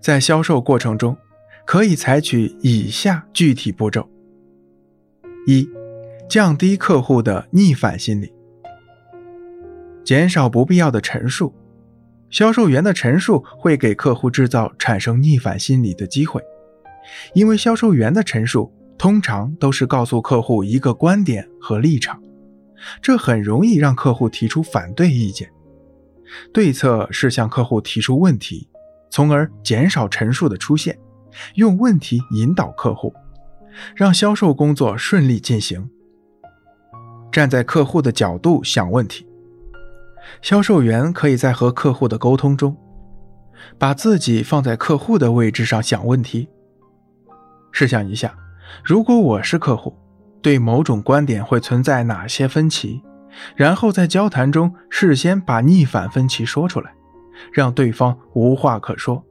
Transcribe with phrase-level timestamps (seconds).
[0.00, 1.16] 在销售过程中，
[1.64, 4.08] 可以采取以下具体步骤：
[5.46, 5.68] 一、
[6.28, 8.32] 降低客户的逆反心理，
[10.04, 11.54] 减少不必要的陈述。
[12.30, 16.42] 销售员的陈述会给客户制造产生逆反心理的机会，
[17.32, 22.22] 因为销售员的陈述通常都是告诉客户一个观点和立场，
[23.00, 25.50] 这很容易让客户提出反对意见。
[26.52, 28.67] 对策是向客户提出问题，
[29.10, 30.98] 从而减少陈述的出现，
[31.54, 33.12] 用问题引导客户，
[33.94, 35.90] 让销售工作顺利进行。
[37.30, 39.26] 站在客户的角度想问题，
[40.42, 42.76] 销售员可以在和客户的沟通中，
[43.78, 46.48] 把自己放在客户的位置上想问题。
[47.70, 48.34] 试想一下，
[48.82, 49.94] 如果我是客户，
[50.40, 53.02] 对某种观点会存在哪些分歧？
[53.54, 56.94] 然后在交谈中事先把逆反分歧说出来，
[57.52, 59.24] 让对方无话可说，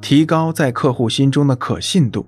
[0.00, 2.26] 提高在客户心中的可信度。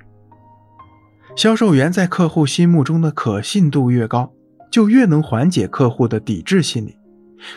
[1.35, 4.33] 销售员在客户心目中的可信度越高，
[4.71, 6.99] 就越能缓解客户的抵制心理，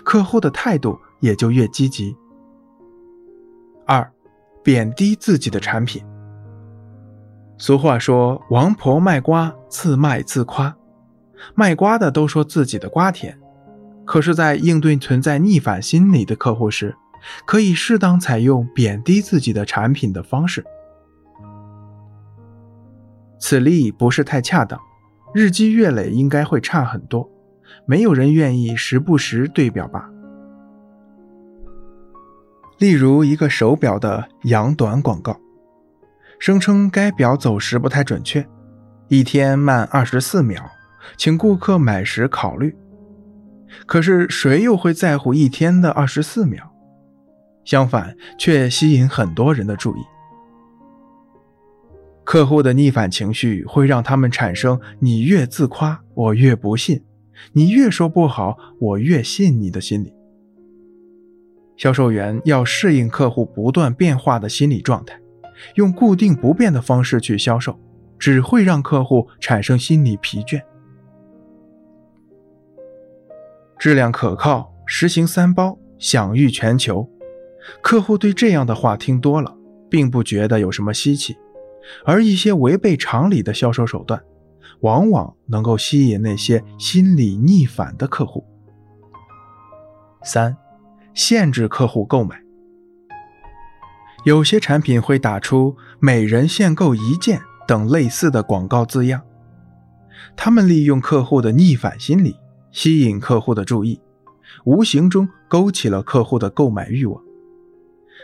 [0.04, 2.16] 客户的态度也就越积极。
[3.86, 4.10] 二，
[4.64, 6.04] 贬低自己的产品。
[7.58, 10.76] 俗话说：“王婆卖瓜，自卖自夸。”
[11.54, 13.38] 卖瓜的都说自己的瓜甜，
[14.06, 16.96] 可是，在应对存在逆反心理的客户时，
[17.46, 20.64] 可以适当采用贬低自己的产品的方式。
[23.40, 24.80] 此例不是太恰当，
[25.34, 27.30] 日积月累应该会差很多，
[27.86, 30.10] 没有人愿意时不时对表吧。
[32.78, 35.40] 例如，一个手表的扬短广告，
[36.40, 38.46] 声称该表走时不太准确，
[39.08, 40.64] 一天慢二十四秒。
[41.18, 42.76] 请顾客买时考虑。
[43.86, 46.72] 可是谁又会在乎一天的二十四秒？
[47.64, 50.00] 相反，却吸引很多人的注意。
[52.24, 57.00] 客户的逆反情绪会让他们产生“你越自夸，我越不信；
[57.54, 60.14] 你越说不好，我越信你的”心理。
[61.78, 65.20] 销售员要适应客户不断变化的心理状态，
[65.76, 67.80] 用固定不变的方式去销售，
[68.18, 70.62] 只会让客户产生心理疲倦。
[73.78, 77.10] 质量可靠，实行三包，享誉全球。
[77.82, 79.56] 客户对这样的话听多了，
[79.90, 81.36] 并不觉得有什么稀奇。
[82.04, 84.22] 而一些违背常理的销售手段，
[84.80, 88.46] 往往能够吸引那些心理逆反的客户。
[90.24, 90.58] 三，
[91.14, 92.42] 限制客户购买。
[94.24, 99.22] 有些产品会打出“每人限购一件”等类似的广告字样，
[100.36, 102.36] 他们利用客户的逆反心理。
[102.76, 104.02] 吸引客户的注意，
[104.66, 107.24] 无形中勾起了客户的购买欲望。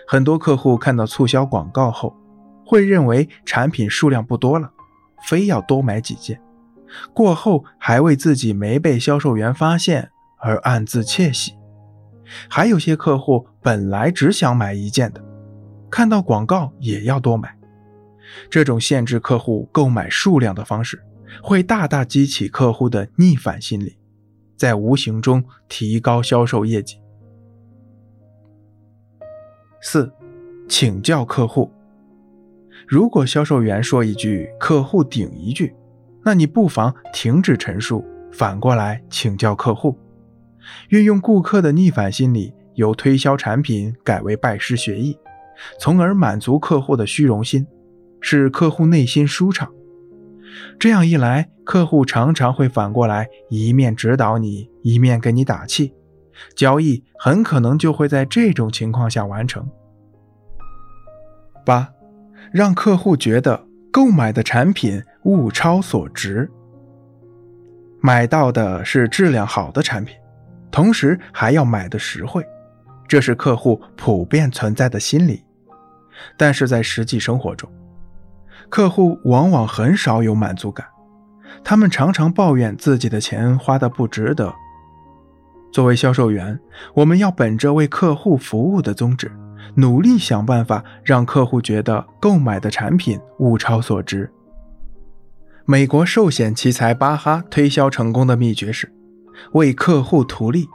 [0.06, 2.14] 很多客户看到促销广告后，
[2.66, 4.70] 会认为产品数量不多了，
[5.30, 6.42] 非要多买几件。
[7.14, 11.54] 过后还为自己没被销售员发现而暗自窃喜。
[12.50, 15.24] 还有些客户本来只想买一件的，
[15.90, 17.58] 看到广告也要多买。
[18.50, 21.02] 这种限制客户购买数量的方式，
[21.42, 23.96] 会大大激起客户的逆反心理。
[24.62, 27.02] 在无形中提高销售业绩。
[29.82, 30.14] 四，
[30.70, 31.72] 请教客户。
[32.88, 35.74] 如果销售员说一句，客户顶一句，
[36.24, 39.98] 那你不妨停止陈述，反过来请教客户，
[40.90, 45.18] 运用顾客的逆反心理，由推销产品改为拜师学艺，
[45.80, 47.66] 从而满足客户的虚荣心，
[48.20, 49.74] 使客户内心舒畅。
[50.80, 55.94] 这样一来，客户常常会反过来一面指导你，一面给你打气，
[56.56, 59.70] 交易很可能就会在这种情况下完成。
[61.66, 61.94] 八，
[62.52, 66.50] 让客户觉得购买的产品物超所值，
[68.02, 70.16] 买到的是质量好的产品，
[70.72, 72.44] 同时还要买的实惠，
[73.08, 75.44] 这是客户普遍存在的心理。
[76.38, 77.72] 但是在实际生活中，
[78.70, 80.88] 客户往往很少有满足感，
[81.64, 84.54] 他们常常抱怨自己的钱花的不值得。
[85.72, 86.60] 作为销售员，
[86.96, 89.32] 我们要本着为客户服务的宗旨，
[89.76, 94.30] 努力想办法让客户觉得购买的产品物超所值。
[95.66, 98.92] 美国寿险奇才巴哈推销成功的秘诀是
[99.54, 100.68] 为客户图利，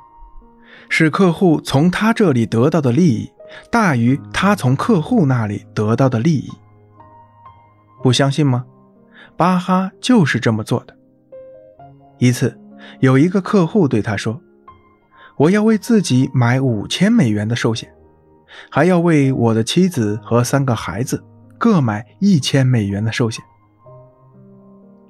[0.89, 3.31] 使客户从他这里得到的利益
[3.71, 6.51] 大于他从客户那里得到的利益。
[8.03, 8.65] 不相信吗？
[9.37, 10.97] 巴哈就是这么做的。
[12.19, 12.59] 一次，
[13.01, 14.41] 有一个客户对他说
[15.37, 17.93] ：“我要为自己买五千美元的寿险，
[18.71, 21.23] 还要为我的妻子和三个孩子
[21.59, 23.45] 各买一千美元的寿险。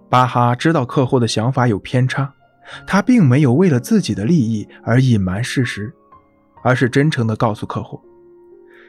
[0.08, 2.32] 巴哈知道客户的想法有偏差，
[2.86, 5.94] 他并没有为了自己的利益而隐瞒事实，
[6.62, 8.00] 而是真诚地告诉客户，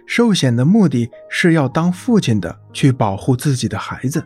[0.08, 4.24] 寿险的目的是要当父亲的去保护自己的孩子，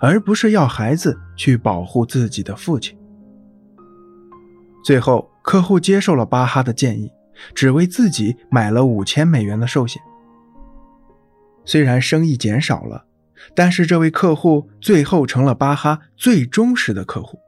[0.00, 2.94] 而不是要孩子去保护自己的父亲。
[4.84, 7.10] 最后，客户接受了巴哈的建议，
[7.54, 10.02] 只为自己买了五千美元的寿险。
[11.64, 13.06] 虽然生意减少了。
[13.56, 17.40] 但是这位客户最后成了巴哈最忠实的客户。